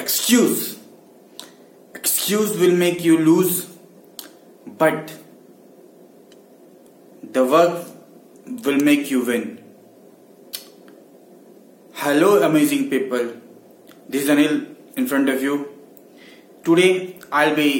excuse. 0.00 0.78
Excuse 1.94 2.56
will 2.58 2.76
make 2.82 3.04
you 3.04 3.18
lose, 3.18 3.56
but 4.82 5.12
the 7.38 7.44
work 7.44 7.86
will 8.64 8.80
make 8.90 9.10
you 9.10 9.24
win. 9.24 9.46
Hello, 12.02 12.30
amazing 12.42 12.88
people. 12.88 13.32
This 14.08 14.22
is 14.24 14.30
Anil 14.30 14.54
in 14.96 15.06
front 15.06 15.28
of 15.28 15.42
you. 15.42 15.56
Today, 16.64 17.18
I'll 17.30 17.54
be 17.54 17.70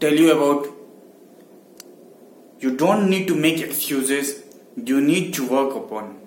tell 0.00 0.12
you 0.12 0.32
about 0.32 0.68
you 2.60 2.76
don't 2.76 3.08
need 3.08 3.26
to 3.28 3.34
make 3.34 3.60
excuses. 3.60 4.42
You 4.76 5.00
need 5.00 5.32
to 5.34 5.48
work 5.48 5.74
upon. 5.76 6.20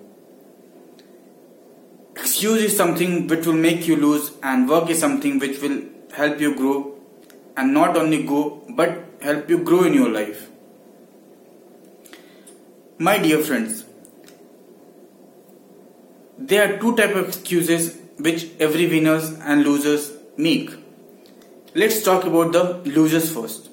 Excuse 2.38 2.62
is 2.62 2.76
something 2.76 3.26
which 3.26 3.46
will 3.46 3.60
make 3.62 3.88
you 3.88 3.96
lose, 3.96 4.30
and 4.44 4.68
work 4.68 4.88
is 4.90 5.00
something 5.00 5.40
which 5.40 5.60
will 5.60 5.82
help 6.12 6.40
you 6.40 6.54
grow, 6.54 6.94
and 7.56 7.74
not 7.74 7.96
only 7.96 8.22
grow 8.22 8.62
but 8.76 8.92
help 9.20 9.50
you 9.50 9.58
grow 9.64 9.82
in 9.82 9.92
your 9.92 10.08
life. 10.08 10.48
My 12.96 13.18
dear 13.18 13.40
friends, 13.40 13.84
there 16.38 16.62
are 16.62 16.78
two 16.78 16.94
type 16.94 17.16
of 17.16 17.26
excuses 17.26 17.98
which 18.18 18.46
every 18.60 18.86
winners 18.86 19.32
and 19.40 19.64
losers 19.64 20.12
make. 20.36 20.70
Let's 21.74 22.04
talk 22.04 22.22
about 22.22 22.52
the 22.52 22.88
losers 22.88 23.32
first. 23.32 23.68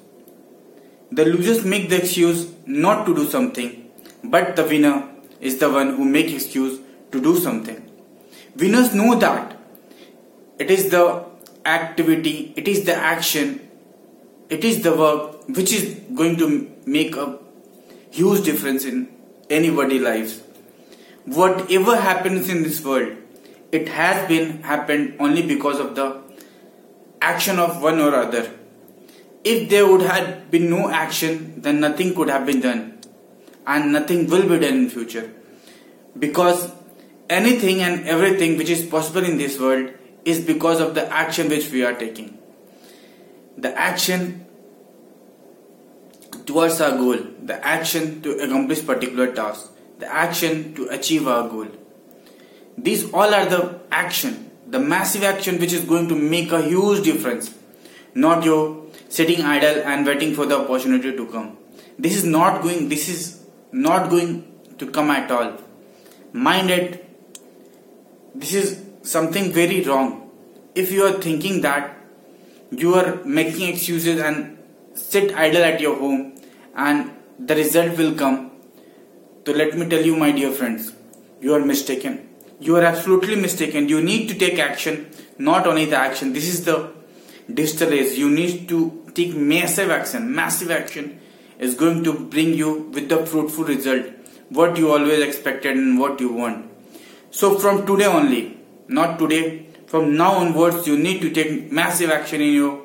The 1.12 1.24
losers 1.24 1.64
make 1.64 1.88
the 1.88 1.98
excuse 1.98 2.52
not 2.66 3.06
to 3.06 3.14
do 3.14 3.28
something, 3.28 3.92
but 4.24 4.56
the 4.56 4.64
winner 4.64 5.08
is 5.40 5.58
the 5.58 5.70
one 5.70 5.94
who 5.94 6.04
make 6.04 6.32
excuse 6.32 6.80
to 7.12 7.22
do 7.22 7.36
something. 7.36 7.85
Winners 8.58 8.94
know 8.94 9.14
that 9.16 9.54
it 10.58 10.70
is 10.70 10.88
the 10.88 11.24
activity, 11.66 12.54
it 12.56 12.66
is 12.66 12.84
the 12.84 12.94
action, 12.94 13.60
it 14.48 14.64
is 14.64 14.82
the 14.82 14.96
work 14.96 15.46
which 15.48 15.72
is 15.72 16.00
going 16.14 16.36
to 16.38 16.70
make 16.86 17.16
a 17.16 17.38
huge 18.10 18.44
difference 18.44 18.86
in 18.86 19.08
anybody's 19.50 20.00
lives. 20.00 20.40
Whatever 21.26 21.96
happens 21.96 22.48
in 22.48 22.62
this 22.62 22.82
world, 22.82 23.16
it 23.72 23.88
has 23.88 24.26
been 24.26 24.62
happened 24.62 25.16
only 25.20 25.42
because 25.46 25.78
of 25.78 25.94
the 25.94 26.22
action 27.20 27.58
of 27.58 27.82
one 27.82 28.00
or 28.00 28.14
other. 28.14 28.50
If 29.44 29.68
there 29.68 29.86
would 29.86 30.02
have 30.02 30.50
been 30.50 30.70
no 30.70 30.88
action, 30.88 31.60
then 31.60 31.80
nothing 31.80 32.14
could 32.14 32.30
have 32.30 32.46
been 32.46 32.60
done, 32.60 33.00
and 33.66 33.92
nothing 33.92 34.28
will 34.28 34.48
be 34.48 34.58
done 34.58 34.74
in 34.74 34.88
future. 34.88 35.30
Because 36.18 36.70
anything 37.28 37.80
and 37.82 38.06
everything 38.06 38.56
which 38.56 38.70
is 38.70 38.84
possible 38.86 39.24
in 39.24 39.38
this 39.38 39.58
world 39.58 39.90
is 40.24 40.40
because 40.40 40.80
of 40.80 40.94
the 40.94 41.06
action 41.12 41.48
which 41.48 41.70
we 41.70 41.84
are 41.84 41.94
taking. 41.94 42.38
The 43.56 43.76
action 43.78 44.46
towards 46.44 46.80
our 46.80 46.96
goal, 46.96 47.18
the 47.42 47.64
action 47.64 48.22
to 48.22 48.38
accomplish 48.38 48.84
particular 48.84 49.32
task, 49.34 49.70
the 49.98 50.12
action 50.12 50.74
to 50.74 50.88
achieve 50.88 51.26
our 51.26 51.48
goal. 51.48 51.68
These 52.76 53.12
all 53.12 53.34
are 53.34 53.46
the 53.46 53.80
action, 53.90 54.50
the 54.66 54.78
massive 54.78 55.22
action 55.22 55.58
which 55.58 55.72
is 55.72 55.84
going 55.84 56.08
to 56.08 56.14
make 56.14 56.52
a 56.52 56.62
huge 56.62 57.04
difference. 57.04 57.54
Not 58.14 58.44
your 58.44 58.86
sitting 59.08 59.42
idle 59.42 59.82
and 59.84 60.06
waiting 60.06 60.34
for 60.34 60.46
the 60.46 60.58
opportunity 60.58 61.16
to 61.16 61.26
come. 61.26 61.56
This 61.98 62.16
is 62.16 62.24
not 62.24 62.62
going 62.62 62.88
this 62.88 63.08
is 63.08 63.44
not 63.72 64.10
going 64.10 64.52
to 64.78 64.90
come 64.90 65.10
at 65.10 65.30
all. 65.30 65.58
Mind 66.32 66.70
it, 66.70 67.05
this 68.40 68.54
is 68.54 68.82
something 69.02 69.52
very 69.52 69.82
wrong. 69.82 70.30
If 70.74 70.92
you 70.92 71.04
are 71.04 71.12
thinking 71.12 71.62
that 71.62 71.96
you 72.70 72.94
are 72.94 73.24
making 73.24 73.68
excuses 73.68 74.20
and 74.20 74.58
sit 74.94 75.34
idle 75.34 75.62
at 75.62 75.80
your 75.80 75.96
home 75.96 76.34
and 76.74 77.10
the 77.38 77.54
result 77.54 77.96
will 77.96 78.14
come. 78.14 78.50
So 79.46 79.52
let 79.52 79.76
me 79.78 79.88
tell 79.88 80.04
you, 80.04 80.16
my 80.16 80.32
dear 80.32 80.50
friends, 80.50 80.92
you 81.40 81.54
are 81.54 81.64
mistaken. 81.64 82.28
You 82.58 82.76
are 82.76 82.82
absolutely 82.82 83.36
mistaken. 83.36 83.88
You 83.88 84.02
need 84.02 84.28
to 84.28 84.34
take 84.34 84.58
action, 84.58 85.10
not 85.38 85.66
only 85.66 85.84
the 85.84 85.96
action. 85.96 86.32
This 86.32 86.48
is 86.48 86.64
the 86.64 86.92
digital 87.52 87.92
age. 87.92 88.18
You 88.18 88.30
need 88.30 88.68
to 88.68 89.10
take 89.14 89.34
massive 89.34 89.90
action. 89.90 90.34
Massive 90.34 90.70
action 90.70 91.20
is 91.58 91.74
going 91.74 92.02
to 92.04 92.12
bring 92.12 92.54
you 92.54 92.90
with 92.92 93.08
the 93.08 93.24
fruitful 93.24 93.64
result, 93.64 94.06
what 94.48 94.76
you 94.76 94.90
always 94.90 95.20
expected 95.20 95.76
and 95.76 95.98
what 95.98 96.20
you 96.20 96.32
want. 96.32 96.70
So 97.38 97.58
from 97.58 97.84
today 97.84 98.06
only, 98.06 98.56
not 98.88 99.18
today, 99.18 99.66
from 99.86 100.16
now 100.16 100.36
onwards, 100.36 100.86
you 100.86 100.96
need 100.96 101.20
to 101.20 101.30
take 101.30 101.70
massive 101.70 102.10
action 102.10 102.40
in 102.40 102.54
your 102.54 102.80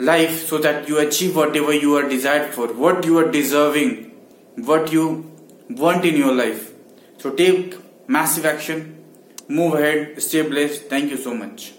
life 0.00 0.48
so 0.48 0.58
that 0.58 0.88
you 0.88 0.98
achieve 0.98 1.36
whatever 1.36 1.72
you 1.72 1.96
are 1.96 2.08
desired 2.08 2.52
for, 2.52 2.66
what 2.72 3.06
you 3.06 3.16
are 3.18 3.30
deserving, 3.30 4.10
what 4.56 4.90
you 4.92 5.30
want 5.68 6.04
in 6.04 6.16
your 6.16 6.34
life. 6.34 6.72
So 7.18 7.30
take 7.30 7.76
massive 8.08 8.44
action, 8.44 9.04
move 9.46 9.74
ahead, 9.74 10.20
stay 10.20 10.42
blessed. 10.42 10.86
Thank 10.86 11.12
you 11.12 11.16
so 11.16 11.32
much. 11.32 11.72